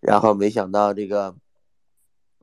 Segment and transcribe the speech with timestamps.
[0.00, 1.36] 然后没想到这个，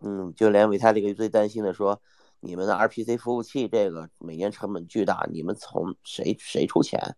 [0.02, 2.02] 嗯，就连维泰这个最担心的说，
[2.40, 7.18] 你们的 RPC 服务器这个每年成本巨大，你们从谁谁出钱？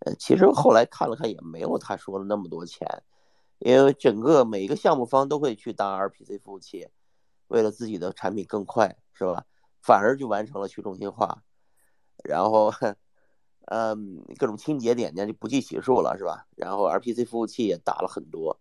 [0.00, 2.86] 呃，其实后来看了看也没有他说的那么多钱，
[3.58, 6.88] 因为整个每一个项目方都会去搭 RPC 服务器，
[7.48, 9.44] 为了自己的产品更快，是吧？
[9.80, 11.42] 反而就完成了去中心化，
[12.24, 12.72] 然后。
[13.66, 16.44] 嗯，各种清节点呢就不计其数了，是吧？
[16.56, 18.58] 然后 RPC 服务器也打了很多，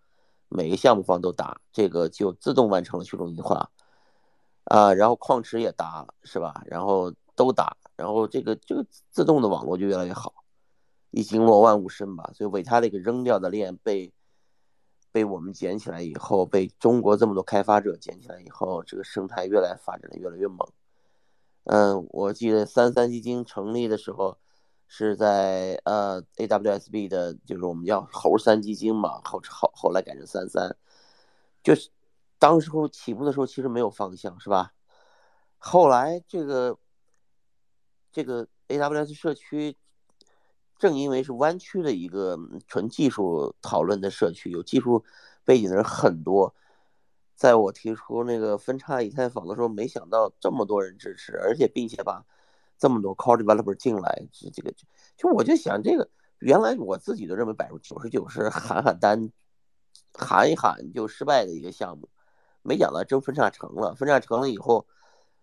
[0.50, 3.70] 每个项目方都打，这个就自动完成了去中心化，
[4.64, 6.64] 啊，然后矿池也打，是吧？
[6.66, 10.34] 然后都打，然后这个这个自动的网络就越来越好，
[11.12, 12.32] 一经络万物生吧。
[12.34, 14.12] 所以伟他那个扔掉的链被
[15.12, 20.68] 被我们捡起来以后，被中国这么多开发者捡起来以后，这个生态越来发展的越来越猛。
[21.66, 24.38] 嗯，我记得三三基金成立的时候。
[24.92, 30.76] 是在呃 AWSB 的，就是我们叫猴三基金嘛，后后后来改成三三，
[31.62, 31.92] 就是
[32.40, 34.74] 当时候起步的时候其实没有方向，是吧？
[35.60, 36.76] 后来这个
[38.12, 39.78] 这个 AWS 社区，
[40.80, 42.36] 正因为是弯曲的一个
[42.68, 45.06] 纯技术讨论的社区，有技术
[45.46, 46.56] 背景的人很多，
[47.36, 52.26] 在我提出那个分叉以太坊的时候，没想到这么多人支持，而且并且把。
[52.80, 54.74] 这么多 core developer 进来，这这个
[55.18, 59.30] 就我就想这个，原来我自己都认为百分之九十九是喊喊单，
[60.14, 62.10] 喊一喊就失败的一个项目，
[62.62, 64.88] 没想到真分叉成了，分叉成了以后，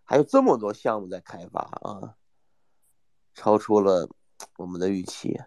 [0.02, 2.16] 还有这么多项目在开发啊，
[3.34, 4.08] 超出了
[4.56, 5.38] 我们的预期。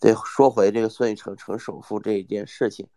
[0.00, 2.88] 对，说回这个孙宇成成首富这一件事情，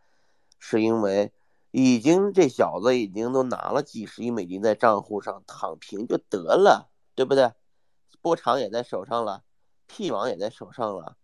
[0.57, 1.31] 是因为
[1.69, 7.51] 已经这小子已经都拿了几十亿美金在账户上躺平就得了，对不对？
[8.21, 9.43] 波长也在手上了
[9.87, 11.17] ，P 网也在手上了，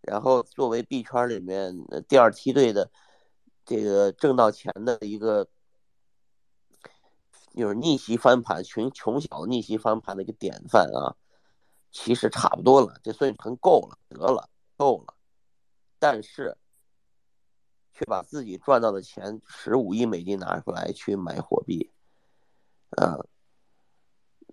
[0.00, 1.76] 然后作为币圈里面
[2.08, 2.90] 第二梯队的
[3.64, 5.48] 这个挣到钱的一个，
[7.54, 11.16] 就是逆袭翻盘、穷穷小逆袭翻盘的一个典范啊，
[11.90, 15.14] 其实差不多了，这孙宇晨够了，得了，够了，
[15.98, 16.56] 但是
[17.92, 21.90] 却把自己赚到的钱十五亿美金拿出来去买货币，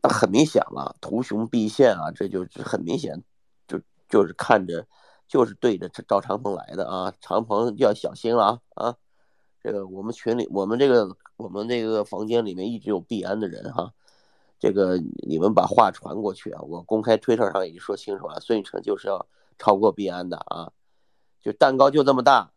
[0.08, 3.24] 很明显了，图穷匕现啊，这就是很明显，
[3.68, 3.80] 就
[4.10, 4.86] 就是看着，
[5.28, 8.96] 就是对着赵长鹏来的啊，长鹏要小心了啊啊！
[9.62, 13.94] 这个我们群里，我们这个我们这个房间里面一直有币安的人哈，
[14.60, 19.26] 这个你们把话传过去啊，我公开推特上已经说清楚了，孙宇晨就是要
[19.58, 20.72] 超过币安的啊，
[21.42, 22.52] 就蛋糕就这么大，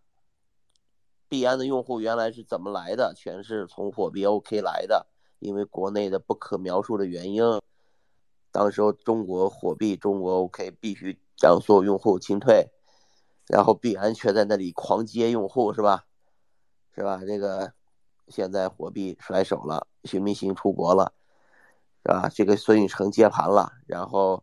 [1.29, 3.15] 币安的用户原来是怎么来的？
[3.17, 5.07] 全是从火币 OK 来的。
[5.41, 7.43] 因为国内的不可描述的原因，
[8.51, 12.71] 当时候中国火币、中国 OK 必须将所有用户清退，
[13.47, 16.07] 然后币安却在那里狂接用户，是吧？
[16.93, 17.21] 是吧？
[17.25, 17.73] 这个
[18.27, 21.13] 现在火币甩手了，徐明星出国了，
[22.05, 22.29] 是吧？
[22.29, 24.43] 这个孙宇成接盘了，然后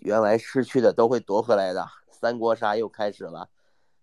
[0.00, 3.48] 原来失去的都会夺回来的，三国杀又开始了，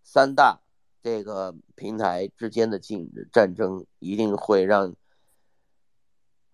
[0.03, 0.62] 三大
[1.03, 4.96] 这个平台之间的竞争战争一定会让。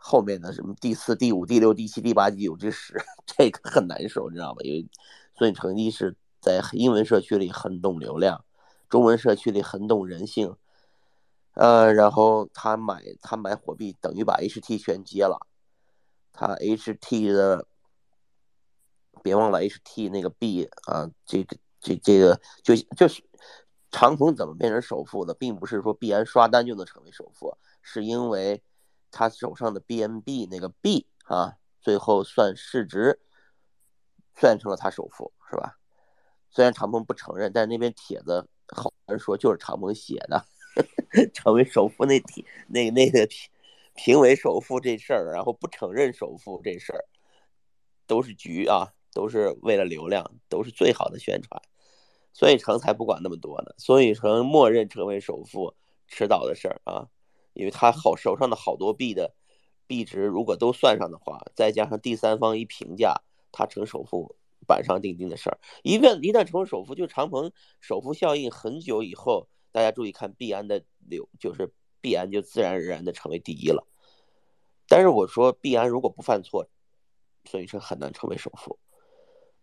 [0.10, 2.96] 后面的什么第四、第五、第六、第七、第八、第九第十，
[3.26, 4.62] 这个很难受，你知道吧？
[4.64, 4.88] 因为
[5.38, 8.46] 孙宇成一是在英文社区里很懂流量，
[8.88, 10.56] 中文社区里很懂人性，
[11.56, 15.46] 呃，然后他买他买火币等于把 HT 全接了，
[16.32, 17.68] 他 HT 的，
[19.22, 23.22] 别忘了 HT 那个币啊，这个这这个就就是
[23.92, 28.64] 长鹏怎么变成首富的，并不是说必然刷单就能成为首富，是因为。
[29.12, 33.20] 他手上的 BNB 那个币啊，最后算市值
[34.36, 35.78] 算成了他首富，是吧？
[36.50, 40.46] 虽然长鹏不承认，但是那边帖子好多人说就是长鹏写的，
[41.34, 43.50] 成为首富那题那那个评
[43.96, 47.06] 评为首富这事儿，然后不承认首富这事儿，
[48.08, 51.62] 都是局啊，都是为了流量，都是最好的宣传。
[52.34, 55.74] 孙宇成才不管那么多呢，孙宇成默认成为首富，
[56.08, 57.08] 迟早的事儿啊。
[57.58, 59.34] 因为他好手上的好多币的
[59.88, 64.36] 币值，如果都算上的话，再加上第三方一评价，他成首富
[64.68, 65.58] 板上钉钉的事儿。
[65.82, 67.52] 一旦一旦成为首富，就长鹏
[67.82, 73.88] 首富效应很久以后，大家注意看币安的流，就是币安就自然而然的成为第一了。
[74.88, 76.70] 但是我说币安如果不犯错，
[77.46, 78.78] 孙宇成很难成为首富。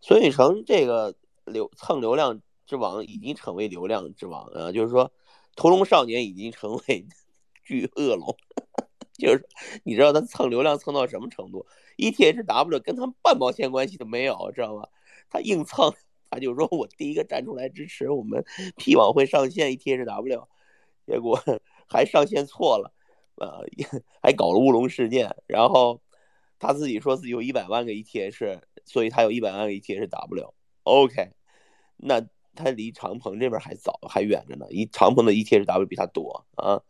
[0.00, 1.14] 孙宇成这个
[1.44, 5.12] 流蹭流量之王已经成为流量之王啊，就是说
[5.55, 7.06] 屠龙少年已经成为。
[7.65, 8.37] 巨恶龙，
[9.19, 9.47] 就是
[9.85, 11.67] 你知道他蹭流量蹭到什么程度
[11.97, 14.87] ？ETHW 跟他们半毛钱关系都没有，知道吗？
[15.31, 15.93] 他硬蹭，
[16.31, 18.45] 他就说我第一个站出来支持我们
[18.77, 20.47] P 网会上线 ETHW，
[21.07, 21.41] 结果
[21.89, 22.93] 还上线错了，
[23.37, 23.65] 呃，
[24.23, 25.35] 还搞了乌龙事件。
[25.47, 26.01] 然后
[26.59, 30.53] 他自己说自己有一百万个 ETH，所以他有一百万个 ETHW。
[30.83, 31.31] OK，
[31.97, 32.21] 那
[32.55, 36.83] 他离长鹏这边还早还远着呢，一长鹏的 ETHW 比他多啊。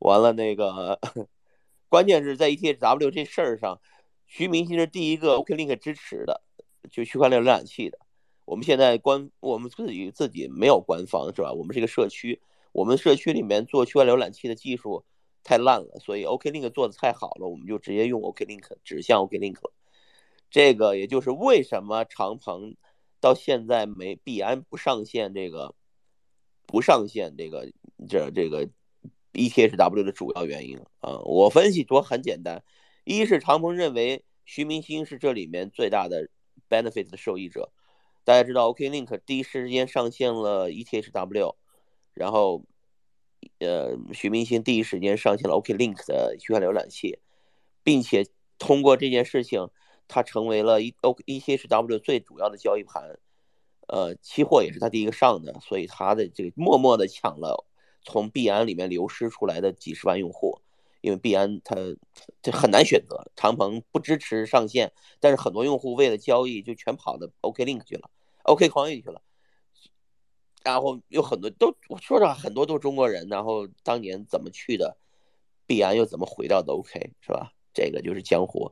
[0.00, 0.98] 完了那个，
[1.88, 3.80] 关键是在 ETHW 这事儿上，
[4.26, 6.42] 徐明星是第一个 OKLink 支持的，
[6.90, 7.98] 就区块链浏览器的。
[8.44, 11.52] 我们现在官我们自己自己没有官方是吧？
[11.52, 12.40] 我们是一个社区，
[12.72, 15.04] 我们社区里面做区块浏览器的技术
[15.44, 19.72] 太烂了，所以 OKLink 做的太好了，我们就直接用 OKLink 指向 OKLink 了。
[20.50, 22.74] 这个也就是为什么长鹏
[23.20, 25.74] 到现在没币安不上线这个
[26.66, 27.70] 不上线这个
[28.08, 28.68] 这这个
[29.32, 31.18] ETHW 的主要原因啊。
[31.24, 32.62] 我分析说很简单，
[33.04, 36.28] 一是长鹏认为徐明星是这里面最大的
[36.68, 37.72] benefit 的受益者。
[38.24, 41.56] 大家知道，OKLink 第一时间上线了 ETHW，
[42.12, 42.64] 然后，
[43.58, 47.18] 呃，徐明星第一时间上线了 OKLink 的区块浏览器，
[47.82, 48.26] 并且
[48.58, 49.70] 通过这件事情，
[50.06, 53.18] 它成为了 E O ETHW 最主要的交易盘，
[53.88, 57.66] 呃，期货也是他第一个上的，所以他的这个默默的抢了
[58.02, 60.60] 从币安里面流失出来的几十万用户。
[61.02, 61.74] 因为币安它
[62.42, 68.10] 这很难选择，长鹏不支持上线，但是很多用户为了交易就全跑到 OKLink 去了
[68.42, 69.22] ，OK 矿域去了，
[70.62, 74.98] 然后有很多都我说实话很多都是中国人，然后当年怎么去的
[75.66, 77.50] 币安又怎么回到的 OK 是吧？
[77.72, 78.70] 这个就是江湖。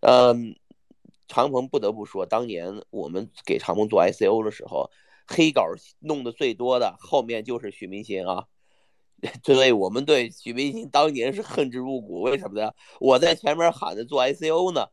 [0.00, 0.54] 嗯，
[1.26, 4.90] 长鹏不得不说，当年我们给长鹏做 ICO 的时候，
[5.26, 5.66] 黑稿
[6.00, 8.46] 弄的最多的后面就是许明星啊。
[9.42, 12.70] 所以我们对许明星当年是恨之入骨，为什么呢？
[13.00, 14.88] 我在前面喊着做 ICO 呢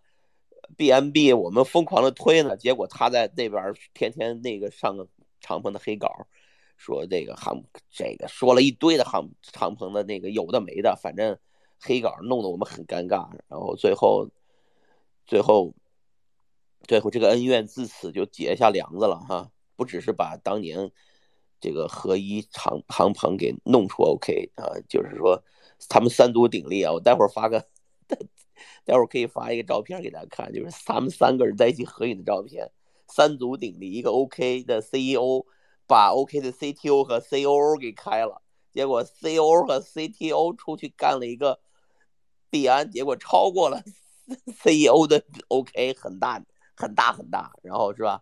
[0.77, 3.61] ，BNB 我们疯狂的推呢，结果他在那边
[3.93, 5.05] 天天那个上个
[5.41, 6.09] 长鹏的黑稿，
[6.77, 11.37] 说这个航这个说了一堆的航长鹏的那个有的没的，反正
[11.81, 14.29] 黑稿弄得我们很尴尬，然后最后
[15.27, 15.73] 最后
[16.87, 19.51] 最后这个恩怨自此就结下梁子了哈，
[19.83, 20.91] 不只是把当年。
[21.59, 25.41] 这个合一长航鹏给弄出 OK 啊，就是说
[25.87, 26.91] 他们三足鼎立啊！
[26.91, 27.65] 我待会儿发个，
[28.83, 32.69] 待会儿可以发一个照片给大家看，就是他们三个人在一起合影的照片，
[33.07, 33.93] 三足鼎立。
[33.93, 35.45] 一个 OK 的 CEO
[35.87, 38.41] 把 OK 的 CTO 和 COO 给开了，
[38.73, 41.61] 结果 COO 和 CTO 出去干了一个
[42.49, 43.81] 币安，结果超过了
[44.47, 46.43] CEO 的 OK 很大
[46.75, 48.21] 很大很大，然后是吧？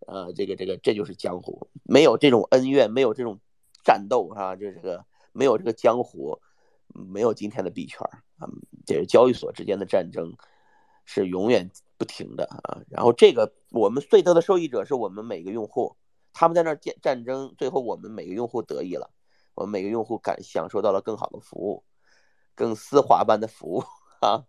[0.00, 3.40] 呃，这个这个这就是江湖，没有这种恩怨，没有这种
[3.82, 6.38] 战斗啊，就这个没有这个江湖，
[6.88, 8.00] 没有今天的币圈
[8.38, 8.46] 啊，
[8.86, 10.36] 这是交易所之间的战争
[11.04, 12.82] 是永远不停的啊。
[12.88, 15.96] 然后这个我们最大的受益者是我们每个用户，
[16.32, 19.10] 他们在那儿战战争，最后我们每个用户得益了，
[19.54, 21.84] 我们每个用户感享受到了更好的服务，
[22.54, 23.82] 更丝滑般的服务
[24.20, 24.44] 啊，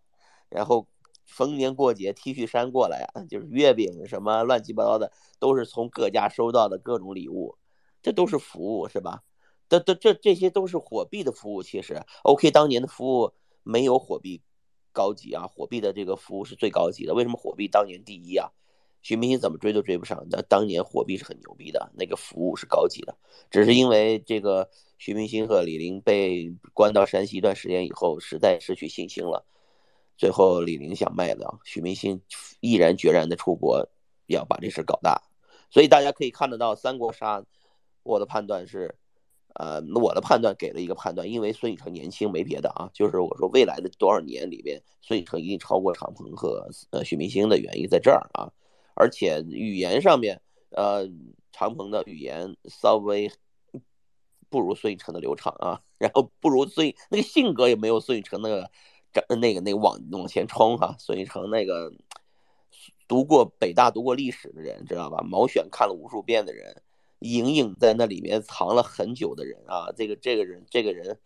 [0.50, 0.88] 然后。
[1.28, 7.58] 逢年过节，T 恤衫过来啊，就是月饼什么乱七八糟的，都是从各家收到的各种礼物，
[8.02, 9.24] 这都是服务是吧？
[9.70, 11.62] 这这这这些都是火币的服务。
[11.62, 13.34] 其实，OK，当年的服务
[13.64, 14.42] 没有火币
[14.94, 17.14] 高级啊，火币的这个服务是最高级的。
[17.14, 18.50] 为什么火币当年第一啊？
[19.02, 20.26] 徐明星怎么追都追不上。
[20.30, 23.18] 那当年火币是很牛逼的，那个服务是高级的，
[23.52, 29.46] 只是因为这个徐明星和李林被关到山西一段时间以后，实在失去信心了。
[30.18, 32.19] 最后，李宁想卖了，许明星
[32.59, 33.88] 毅然决然的出国，
[34.26, 35.21] 要把这事搞大。
[35.69, 37.44] 所以大家可以看得到，三国杀，
[38.02, 38.95] 我的判断是，
[39.54, 48.50] 呃，我的判断给了一个判断，因为孙宇成年轻，没别的啊，就是我说未来的多少年里边，孙宇成一定超过长鹏和呃许明星的原因在这儿啊。
[48.95, 51.07] 而且语言上面，呃，
[51.52, 53.31] 长鹏的语言稍微
[54.50, 58.71] 不如孙宇成的流畅啊，然后不如孙那个性格也没有孙宇成那个。
[59.40, 61.92] 那个那个往往前冲哈，孙宇成那个
[63.07, 65.24] 读过北大读过历史的人知道吧？
[65.24, 66.81] 毛选看了无数遍的人，
[67.19, 71.18] 隐隐在那里面藏了很久的人啊，这个这个人这个人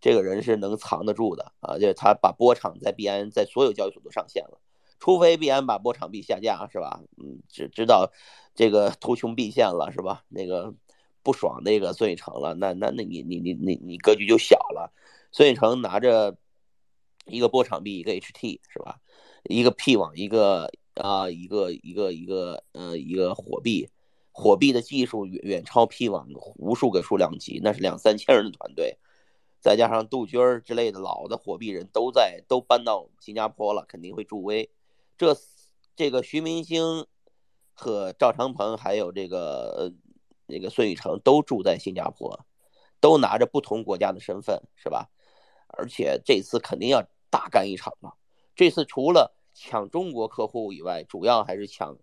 [0.00, 4.58] 这个人是能藏得住的啊，就是他把波场在币安在所有交易所都上线了，
[5.00, 7.00] 除非币安把波场币下架是吧？
[7.16, 8.12] 嗯，只知道
[8.54, 10.24] 这个图穷匕现了是吧？
[10.28, 10.74] 那个
[11.22, 14.92] 不爽那个孙宇成了，那那那你你你你你格局就小了，
[15.32, 16.36] 孙宇成拿着。
[17.26, 18.98] 一个波场币，一个 HT 是吧？
[19.44, 23.88] 一个 P 网，一个啊，一个一个一个呃，一个火币，
[24.30, 28.98] 火币的技术远远超 P 网无数个数量级，那是两三千人的团队，
[29.60, 34.70] 再加上杜鹃之类的老的火币人都在，都搬到新加坡了，肯定会助威。
[35.16, 35.36] 这
[35.94, 37.06] 这个徐明星
[37.72, 39.92] 和赵长鹏还有这个
[40.46, 42.44] 那个孙宇成都住在新加坡，
[43.00, 45.08] 都拿着不同国家的身份，是吧？
[45.72, 48.14] 而且这次肯定要大干一场了。
[48.54, 51.96] 这次除了抢中国客户以外，主要还是抢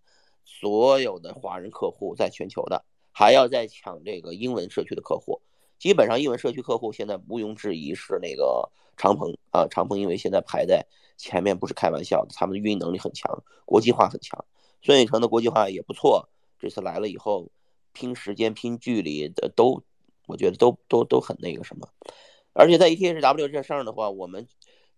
[0.43, 5.41] 所有的华人客户在全球的，还要再抢这个英文社区的客户。
[5.77, 10.85] 基本上英文社区客户现在毋庸置疑是那个长鹏啊，长鹏因为现在排在
[11.15, 14.43] 前面不是开玩笑的，他们的运营能力很强，国际化很强。
[14.81, 17.49] 孙宇晨的国际化也不错，这次来了以后，
[17.93, 19.83] 拼时间、拼距离的都，
[20.27, 21.88] 我觉得都都都很那个什么。
[22.60, 24.46] 而且在 ETHW 这上的话，我们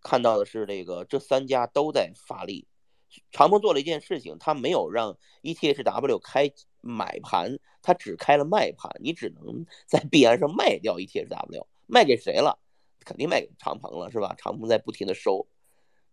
[0.01, 2.67] 看到的是这个这三家都在发力。
[3.31, 6.51] 长鹏做了一件事情，他没有让 ETHW 开
[6.81, 12.57] 买盘，他只开了卖盘，你只能 在币安上卖掉 ETHW，卖给谁了？
[13.05, 14.33] 肯定卖给长鹏了，是吧？
[14.39, 15.45] 长鹏在不停的收，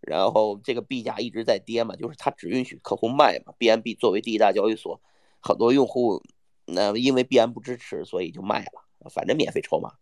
[0.01, 3.55] 然后这个币价一直在跌嘛，就是他只允许客户卖嘛。
[3.57, 5.01] BNB 作为第一大交易所，
[5.39, 6.21] 很多用户
[6.65, 9.93] 那因为币安不支持，所以就卖了，反正免费筹码。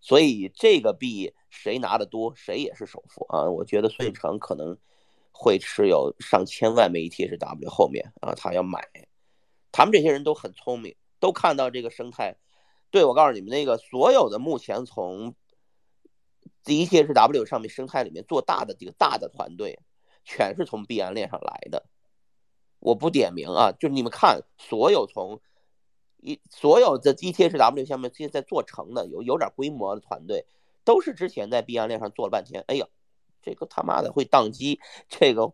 [0.00, 3.50] 所以这个币谁拿的多，谁也是首富啊！
[3.50, 4.76] 我觉得孙宇晨可能
[5.32, 8.88] 会持有上千万枚 ETHW 后面啊，他要买。
[9.72, 12.36] 他们这些人都很聪明，都看到这个生态。
[12.90, 15.34] 对我告诉你们，那个所有的目前从
[16.64, 19.78] ETHW 上面生态里面做大的这个大的团队，
[20.24, 21.86] 全是从币安链上来的。
[22.78, 25.40] 我不点名啊，就你们看，所有从
[26.20, 30.46] 一所有的 ETHW 下面现在做成的有有点规模的团队，
[30.84, 32.64] 都是之前在币安链上做了半天。
[32.66, 32.86] 哎呀，
[33.40, 35.52] 这个他妈的会宕机，这个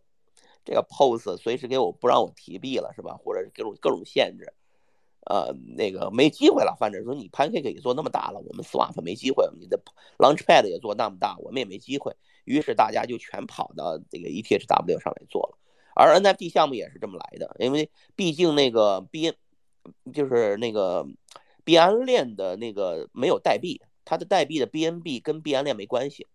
[0.65, 3.19] 这个 POS 随时给我不让我提币了是吧？
[3.23, 4.55] 或者是给我各种限制，
[5.27, 6.75] 呃，那个没机会了。
[6.81, 9.79] 反正说你 Pancake 也做那么大了，我们 Swap 没机会，你的
[10.17, 12.17] Launchpad 也做那么大，我们也没机会。
[12.45, 15.59] 于是大家就全跑到这个 ETHW 上来做了。
[15.95, 19.35] 而 NFT 项目也是这么来的，因为毕竟那个 B。
[20.13, 21.07] 就是那个
[21.65, 26.27] 币安链的那个没有代币，它的代币的 BNB 跟币安链没关系，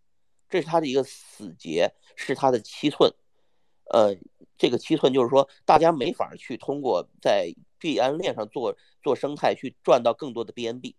[0.49, 3.13] 这是它的一个死结，是它的七寸。
[3.91, 4.15] 呃，
[4.57, 10.93] 这个七寸就是说，大家没法去通过在币安链上做做生态去赚到更多的 BNB，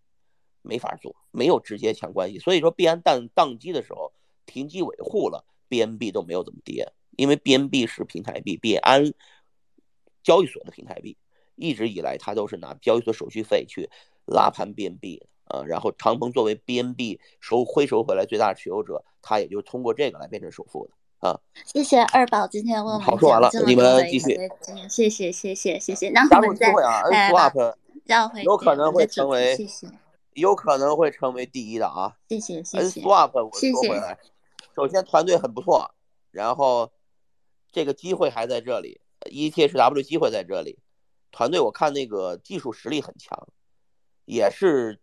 [0.63, 2.41] 没法做，没有直接强关系。
[2.41, 4.13] 所以说，币安宕宕机的时候，
[4.45, 9.13] 停机维护了，BNB 都没有怎么跌，因为 BNB 是平台币，币安
[10.25, 11.17] 交易所的平台币。
[11.61, 13.91] 一直以来，他都是拿交易所手续费去
[14.25, 21.39] 拉盘 BNB 啊，然后长鹏作为 BNB 收回收回来最大持有者，他也就通过这个来变成首富的啊。
[21.67, 24.39] 谢谢二宝今天问我们好说完了，你们继续。
[24.89, 26.09] 谢谢谢谢谢谢。
[26.11, 26.73] 那我们再
[27.13, 27.75] 哎，Swap
[28.43, 29.87] 有可能会成为，谢谢，
[30.33, 32.17] 有可能会成为第一的啊。
[32.29, 33.03] 谢谢谢谢。
[33.03, 34.19] Swap 我说回来，
[34.75, 35.91] 首先团队很不错，
[36.31, 36.91] 然后
[37.71, 39.01] 这个机会还在这里
[39.31, 40.79] ，ETHW 机会在这里。
[41.33, 43.49] 团队我看那个技术实力很强，
[44.25, 45.01] 也是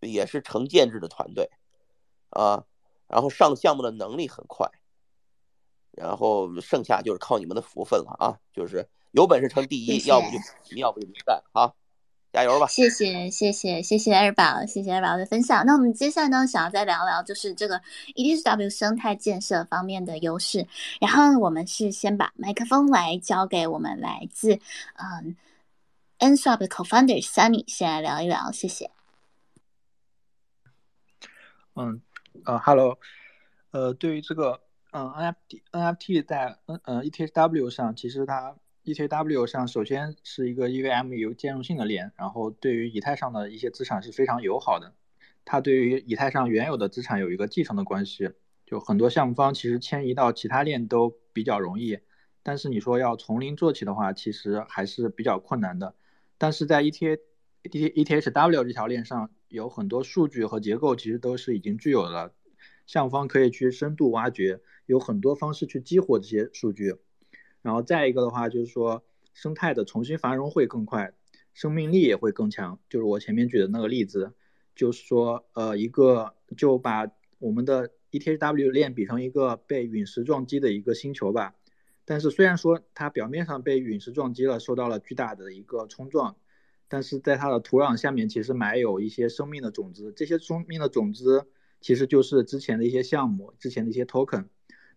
[0.00, 1.50] 也是成建制的团队
[2.30, 2.64] 啊，
[3.06, 4.68] 然后上项目的能力很快，
[5.92, 11.72] 然后剩下就是靠你们的福分了啊，就是有本事成第一，要不就要不就没干啊，
[12.32, 12.66] 加油吧！
[12.66, 15.64] 谢谢谢谢谢谢二宝，谢谢二宝的分享。
[15.64, 17.80] 那我们接下来呢，想要再聊聊就是这个
[18.14, 20.66] ETHW 生态建设方面的优势，
[21.00, 24.60] 然后我们是先把麦克风来交给我们来自
[24.94, 25.36] 嗯。
[26.18, 28.90] Nswap 的 Co-founder Sunny 先来聊一聊，谢谢。
[31.76, 32.02] 嗯，
[32.44, 32.98] 呃，Hello，
[33.70, 34.60] 呃，对于这个，
[34.90, 44.92] 嗯，NFT，NFT 在 N 呃 ETHW 上，其实它 ETHW 上首先是一个 EVM 有兼容性的链，然后对于以太上的一些资产是非常友好的。
[45.44, 48.32] 它对于以太上原有的资产有一个继承的关系，
[48.66, 52.00] 就很多项目方其实迁移到其他链都比较容易，
[52.42, 55.94] 但是你说要从零做起的话，其实还是比较困难的。
[56.38, 57.18] 但是在 ETH
[57.64, 62.32] ETHW 这条链上有很多数据和结构，其实都是已经具有的，
[62.86, 66.94] 项方可以去深度挖掘，有很多方式去激活这些数据。
[67.60, 69.04] 然后再一个的话，就是说
[69.34, 71.12] 生态的重新繁荣会更快，
[71.52, 72.78] 生命力也会更强。
[72.88, 74.32] 就是我前面举的那个例子，
[74.76, 81.54] 就是说，呃，一个就把我们的 ETHW 链比成一个被陨石撞击的一个星球吧。
[82.08, 86.36] 但是虽然说它表面上被陨石撞击了，受到了巨大的一个冲撞，
[86.88, 91.46] 但是在它的土壤下面其实埋有一些生命的种子，这些生命的种子
[91.82, 94.46] 其实就是之前的一些项目，之前的一些 token。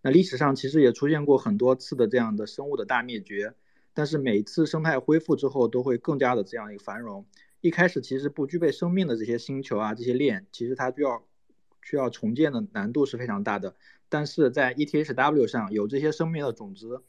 [0.01, 3.55] 那历史上其实也出现过很多次的这样的生物的大灭绝，
[3.93, 7.25] 但是每次生态恢复之后都会更加的这样一个繁荣。
[7.59, 11.27] 一开始其实不具备生命的这些星球啊，这些链，其实它就要
[11.81, 13.75] 需要重建的难度是非常大的。
[14.09, 17.01] 但是在 ETHW 上有这些生命的种子，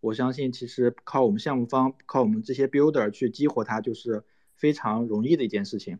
[0.00, 5.98] 我相信其实靠我们项目方，靠我们这些 builder 去激活它，就是非常容易的一件事情。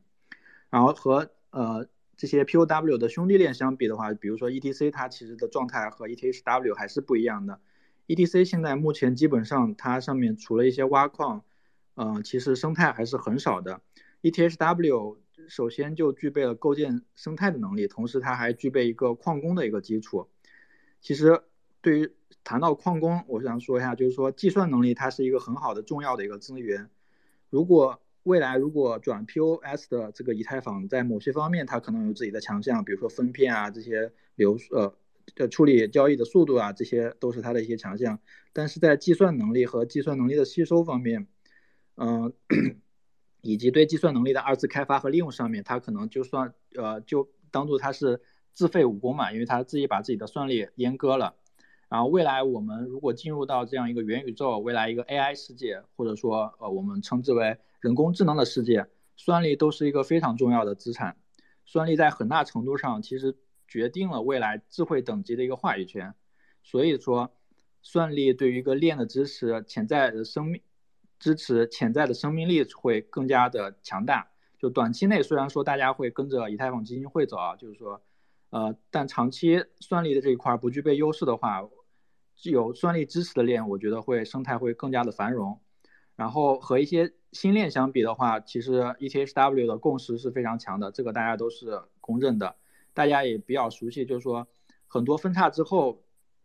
[0.68, 7.60] 然后和呃这些 POW 的兄弟链相比的话，比如说 ETC，它其实的状态和 ETHW 还是不一样的。
[8.06, 11.44] ETC 现在目前基本上它上面除了一些挖矿，
[11.94, 13.80] 嗯，其实生态还是很少的。
[14.22, 15.16] ETHW
[15.50, 20.28] 首先就具备了构建生态的能力，同时它还具备一个矿工的一个基础。
[21.00, 21.42] 其实
[21.80, 22.12] 对于
[22.45, 26.88] 谈到矿工，我想说一下，就是说计算能力它是一个很好的重要的一个资源。
[27.50, 34.95] 如果未来如果转 POS 的这个以太坊，在某些方面它可能有自己的强项，比如说分片啊这些流呃
[35.35, 38.21] 的处理交易的速度啊，这些都是它的一些强项。
[38.52, 41.26] 但是在计算能力和计算能力的吸收方面，
[41.97, 42.33] 嗯。
[43.42, 48.20] 以及对计算能力的二次开发和利用上面，它可能就算呃就当做它是
[48.52, 51.35] 自废武功嘛，因为它自己把自己的算力阉割了。
[51.88, 61.16] 然后未来我们如果进入到这样一个元宇宙，未来一个 AI 世界，或者说呃我们称之为人工智能的世界，算力都是一个非常重要的资产。
[61.64, 66.14] 算力在很大程度上其实决定了未来智慧等级的一个话语权。
[66.62, 67.32] 所以说，
[67.82, 70.61] 算力对于一个链的支持，潜在的生命。
[71.20, 74.28] 支持潜在的生命力会更加的强大。
[74.58, 78.02] 就短期内虽然说大家会跟着以太坊基金会走啊，就是说，
[78.50, 81.62] 呃，但长期算力的这一块不具备优势的话，
[82.42, 85.60] 有算力支持的链，我觉得会生态会更加的繁荣。
[86.16, 92.56] 然后和一些新链相比的话，其实 ETHW 的共识是非常强的，这个大家都是公认的，
[92.92, 94.04] 大家也比较熟悉。
[94.04, 94.46] 就是说，
[94.86, 96.02] 很多分叉之后，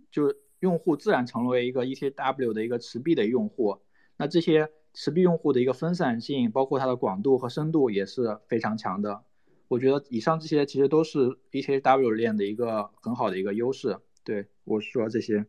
[0.10, 3.78] 就用户自然成为一个 ETHW 的一个持币的用户。
[4.18, 9.22] 那这些持币用户的一个分散性，包括它的广度和深度也是非常强的。
[9.68, 13.98] 我觉得以上这些其实都是 ETHW 链的一个很好的一个优势。
[14.24, 15.46] 对我说这些。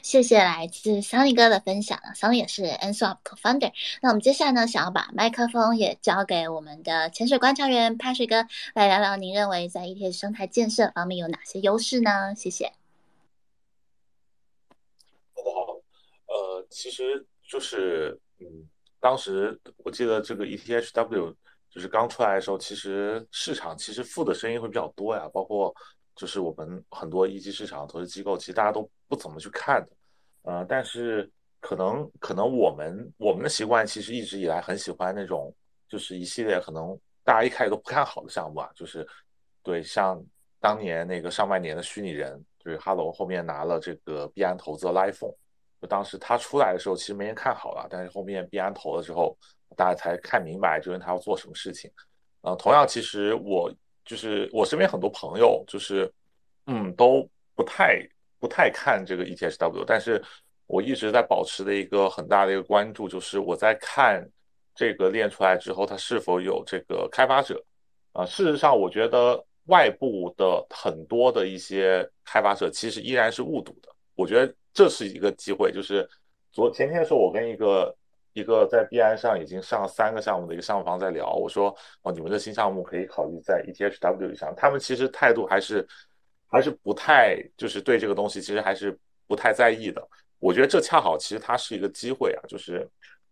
[0.00, 3.72] 谢谢来自桑尼哥的分享桑尼也是 Answap Co-founder。
[4.00, 12.32] 那我们接下来呢，想要把麦克风也交给我们的潜水观察员潘水哥，来聊聊您认为在 ETH 生态建设方面有哪些优势呢？
[12.36, 12.72] 谢谢。
[16.70, 18.46] 其实就是，嗯，
[19.00, 21.34] 当时我记得这个 ETHW
[21.70, 25.74] 就是刚出来的时候，其实市场其实负的声音会比较多呀，包括
[26.14, 35.54] 就是我们很多一级市场投资机构，其实大家都不怎么去看的，呃，但是可能可能我们我们的习惯其实一直以来很喜欢那种
[35.88, 39.06] 就是一系列可能大家一开始都不看好的项目啊，就是
[39.62, 40.22] 对像
[40.60, 45.34] 当年那个上半年的虚拟人，就是哈喽后面拿了这个币安投资的 iPhone。
[45.86, 49.36] 当时他出来的时候，其实没人看好了，但是后面币安投了之后，
[49.76, 51.90] 大家才看明白究竟他要做什么事情。
[52.42, 53.72] 呃，同样，其实我
[54.04, 56.12] 就是我身边很多朋友，就是
[56.66, 58.00] 嗯，都不太
[58.38, 60.22] 不太看这个 ETHW，但是
[60.66, 64.24] 我一直在保持的一个很大的一个关注，就是我在看
[64.74, 67.62] 这个练出来之后，它是否有这个开发者。
[68.12, 73.88] 啊，事实上，我觉得外部的很多的一些开发者其实依然是误读的。
[74.14, 74.54] 我觉得。
[74.76, 76.06] 这是一个机会，就是
[76.52, 77.96] 昨前天的时候，我跟一个
[78.34, 85.88] 一个在币安上已经上了三个项目的一个项目方在聊，我说哦，你们的新项目可以考虑在 ETHW 上，他们其实态度还是
[86.46, 88.94] 还是不太，就是对这个东西其实还是
[89.26, 90.06] 不太在意的。
[90.38, 92.86] 我觉得这恰好其实它是一个机会啊，就是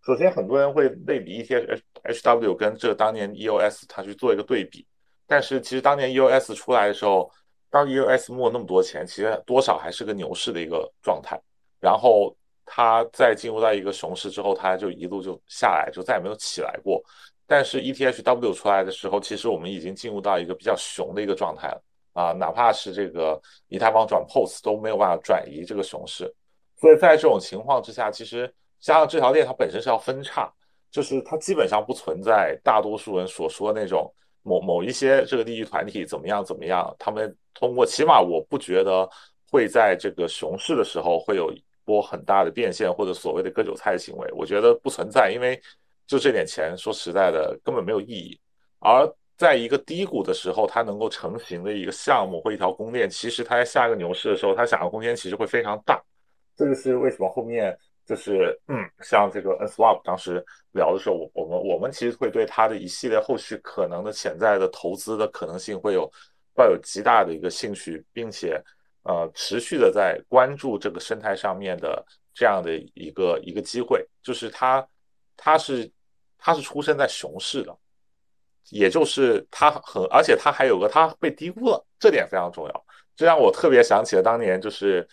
[0.07, 4.87] 首先很多人会类比 ETHW 跟这当年 EOS 它去做一个对比，
[5.27, 7.31] 但是其实当年 EOS 出来的时候。
[7.75, 11.37] 当 EOS 募那么多钱，其实多少还是个牛市的一个状态。
[11.81, 12.33] 然后
[12.65, 17.03] 它在进入到一个熊市之后，它就一路就下来，就再也没有起来过。
[17.49, 21.83] 但是 ETHW 出来的时候，其实我们已经进入到一个比较熊的一个状态了
[22.13, 26.33] 啊，哪怕是这个以太坊转 POS 都没有办法转移这个熊市。
[26.81, 28.47] 所以在这种情况之下，其实
[28.79, 30.49] 加上这条链它本身是要分叉，
[30.93, 37.37] 就是它基本上不存在大多数人所说的那种某某一些这个利益团体怎么样怎么样，他们。
[37.57, 39.09] 通过起码我不觉得
[39.49, 45.57] 会在这个熊市的时候会有一波很大的变现或者所谓的割韭菜行为，我觉得不存在，因为
[46.05, 48.37] 就这点钱，说实在的根本没有意义。
[48.81, 56.03] 而在一个低谷的时候，它能够成型的一个项目或一条公链，其实它在下一个牛市的时候，它想要空间其实会非常大。
[56.57, 66.11] 这个是为什么后面就是嗯，像这个 Nswap 当时聊的时候，我我们我们其实会对它的一系列后续可能的潜在的投资的可能性会有。
[66.57, 68.63] 抱有极大的一个兴趣，并且
[69.03, 74.87] 呃持续的在关注这个生态上面的这样的一个一个机会，就是它
[75.37, 75.91] 它是
[76.39, 77.77] 它是出生在熊市的，
[78.71, 82.87] 也就是它很而且它还有个它被低估了，这点非常重要。
[83.17, 85.05] 这让我特别想起了当年就是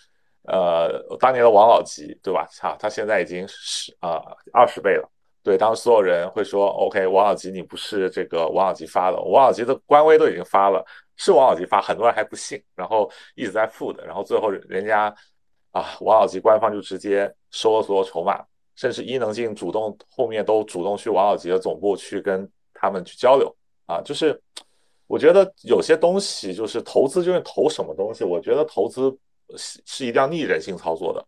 [0.44, 2.48] 呃当年的王老吉，对吧？
[2.60, 5.10] 哈，他现在已经十啊二十倍了
[5.44, 10.86] 对，当时所有人会说，OK，王老吉你不是这个王老吉发的，王老吉的官微都已经发了，
[11.18, 15.14] 是王老吉发，很多人还不信，然后一直在负的，然后最后人家
[15.72, 18.40] 啊，王老吉官方就直接收了所有筹码，
[18.76, 23.52] 甚至伊能静主动后面都主动去王老吉的总部去跟他们去交流
[23.88, 24.40] 啊，就是
[25.08, 29.18] 我觉得有些东西就是投资就是投什么东西，我觉得投资
[29.58, 31.26] 是是一定要逆人性操作的。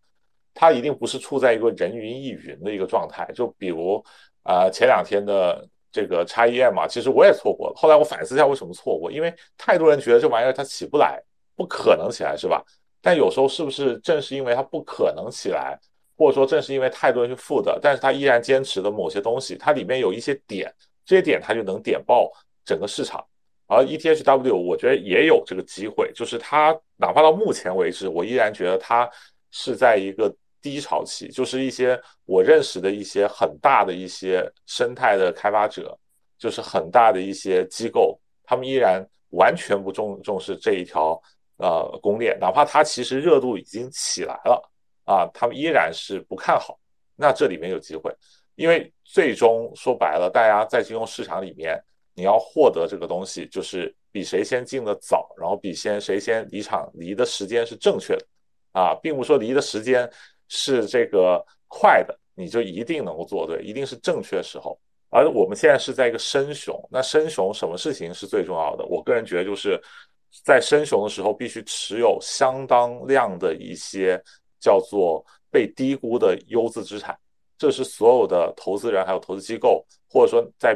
[0.53, 4.03] 它一定不是处在一个人云亦云的一个状态，就比如，
[4.43, 7.73] 啊前两天的这个叉 EM 嘛，其实我也错过了。
[7.75, 11.19] 后来我反思一下为什么错过，因为太多人觉得这玩意儿它起不来，
[11.55, 12.63] 不可能起来，是吧？
[13.01, 15.77] 但有时候是不是正是因为它不可能起来，
[16.15, 20.71] 或者说正是因为太多人去负的，但是它依然坚持的某些东西，它里面有一些点，
[21.03, 22.31] 这些点它就能点爆
[22.63, 23.25] 整个市场。
[23.67, 29.09] 而 ETHW 我觉得也有这个机会，就是它哪怕到目前为止，我依然觉得它
[29.51, 30.33] 是在一个。
[30.63, 35.93] 低潮期就是一些我认识的一些很大的一些生态的开发者，
[36.37, 41.21] 就是很大的一些机构，他们依然完全不重重视这一条
[41.57, 44.71] 呃公链，哪怕它其实热度已经起来了
[45.03, 46.79] 啊，他们依然是不看好。
[47.17, 48.09] 那这里面有机会，
[48.55, 51.77] 因为最终说白了，大家在金融市场里面，
[52.13, 58.25] 你要获得这个东西，就是比谁先进的早，然后比先谁先离场离的时间是正确的
[58.71, 60.09] 啊，并不说离的时间。
[60.49, 64.77] 是这个快的，你就一定能够做对，一定是正确时候。
[65.09, 68.85] 而我们现在是在一个深熊，那深熊什么事情是最重要的？
[68.85, 69.81] 我个人觉得就是
[70.43, 74.21] 在深熊的时候，必须持有相当量的一些
[74.59, 77.17] 叫做被低估的优质资产，
[77.57, 80.71] 这是所有的投资人还有投资机构，或者说在